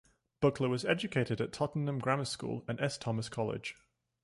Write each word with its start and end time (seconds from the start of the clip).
Buckler 0.39 0.67
was 0.67 0.83
educated 0.83 1.39
at 1.41 1.53
Tottenham 1.53 1.99
Grammar 1.99 2.25
School 2.25 2.65
and 2.67 2.81
S 2.81 2.97
Thomas 2.97 3.29
College. 3.29 3.75